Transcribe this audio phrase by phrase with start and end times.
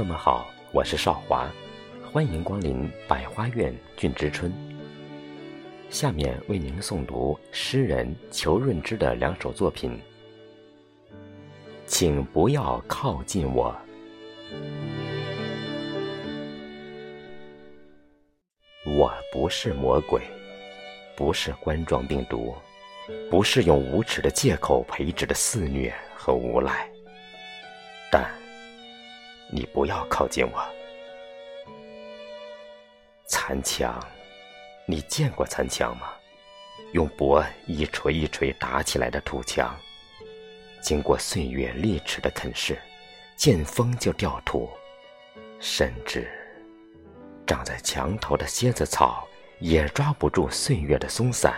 [0.00, 1.46] 友们好，我是少华，
[2.10, 4.50] 欢迎光临百花苑俊之春。
[5.90, 10.00] 下面为您诵读诗人裘润之的两首作品，
[11.84, 13.76] 请不要靠近我。
[18.86, 20.22] 我不是魔鬼，
[21.14, 22.54] 不是冠状病毒，
[23.30, 26.88] 不是用无耻的借口培植的肆虐和无赖，
[28.10, 28.30] 但。
[29.52, 30.64] 你不要靠近我，
[33.26, 33.98] 残墙，
[34.86, 36.12] 你见过残墙吗？
[36.92, 39.76] 用钵一锤一锤打起来的土墙，
[40.80, 42.78] 经过岁月利齿的啃噬，
[43.36, 44.68] 见风就掉土，
[45.58, 46.30] 甚至
[47.44, 49.26] 长在墙头的蝎子草
[49.58, 51.54] 也抓不住岁月的松散，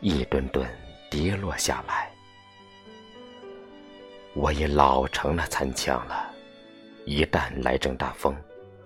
[0.00, 0.68] 一吨吨
[1.08, 2.10] 跌落下来。
[4.34, 6.29] 我也老成了残墙了。
[7.04, 8.34] 一旦来阵大风，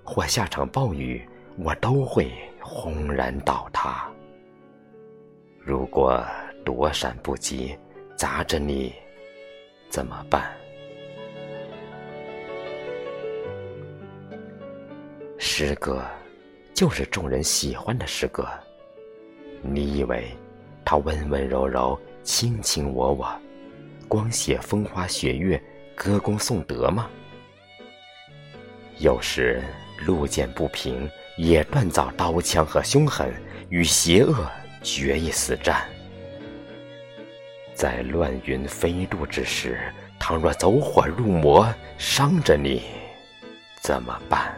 [0.03, 1.27] 或下场暴雨，
[1.59, 4.11] 我都会轰然倒塌。
[5.59, 6.25] 如果
[6.65, 7.77] 躲闪不及，
[8.17, 8.95] 砸着你，
[9.89, 10.53] 怎么办？
[15.37, 16.03] 诗歌，
[16.73, 18.47] 就是众人喜欢的诗歌。
[19.61, 20.29] 你以为，
[20.85, 23.29] 它温温柔柔、卿卿我我，
[24.09, 25.63] 光写风花雪月、
[25.95, 27.11] 歌功颂德吗？
[28.99, 29.63] 有时
[30.07, 33.33] 路见不平，也锻造刀枪和凶狠，
[33.69, 34.49] 与邪恶
[34.83, 35.85] 决一死战。
[37.75, 41.67] 在乱云飞渡之时，倘若走火入魔，
[41.99, 42.83] 伤着你，
[43.83, 44.55] 怎么办？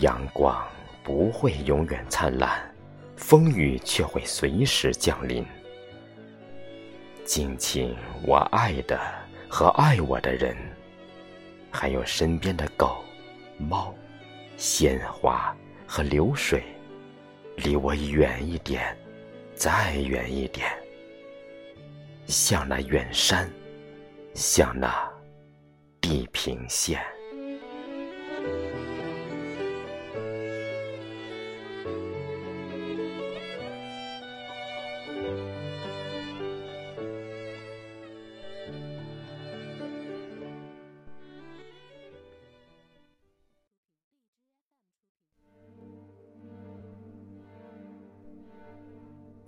[0.00, 0.64] 阳光
[1.02, 2.72] 不会永远灿烂，
[3.16, 5.44] 风雨却会随时降临。
[7.24, 9.25] 敬请我爱的。
[9.48, 10.56] 和爱我的人，
[11.70, 12.96] 还有身边的狗、
[13.58, 13.94] 猫、
[14.56, 16.62] 鲜花和流水，
[17.56, 18.96] 离我远一点，
[19.54, 20.68] 再远一点，
[22.26, 23.50] 像那远山，
[24.34, 25.10] 像那
[26.00, 27.00] 地平线。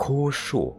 [0.08, 0.74] 枯树，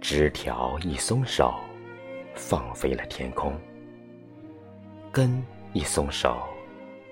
[0.00, 1.54] 枝条一松手，
[2.34, 3.52] 放飞了天空；
[5.12, 5.40] 根
[5.72, 6.42] 一松手，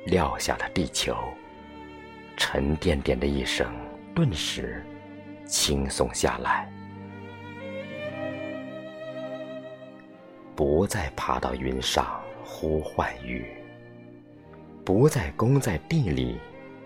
[0.07, 1.17] 撂下了地球。
[2.37, 3.73] 沉甸甸的一声，
[4.13, 4.85] 顿时
[5.47, 6.69] 轻松下来，
[10.57, 13.62] 不再爬到云上呼唤雨。
[14.85, 16.41] 不再攻在地里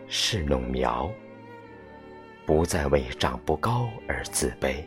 [0.07, 1.11] 是弄苗，
[2.45, 4.85] 不再为长不高而自卑，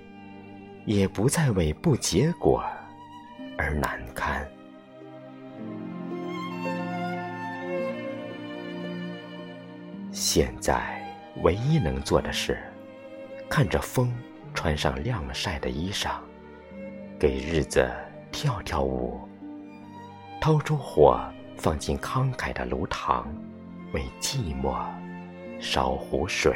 [0.86, 2.64] 也不再为不结果
[3.58, 4.48] 而难堪。
[10.12, 11.04] 现在
[11.42, 12.60] 唯一能做的是，
[13.50, 14.14] 看着风
[14.54, 16.12] 穿上晾晒的衣裳，
[17.18, 17.90] 给日子
[18.32, 19.20] 跳跳舞，
[20.40, 21.20] 掏出火。
[21.60, 23.26] 放进慷慨的炉膛，
[23.94, 24.78] 为寂寞
[25.60, 26.56] 烧壶水。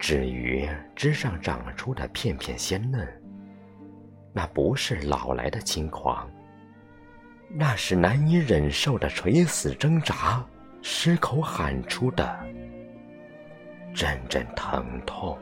[0.00, 3.06] 至于枝上长出的片片鲜嫩，
[4.32, 6.28] 那不是老来的轻狂，
[7.48, 10.44] 那是难以忍受的垂死挣扎，
[10.82, 12.36] 失口喊出的
[13.94, 15.38] 阵阵疼痛。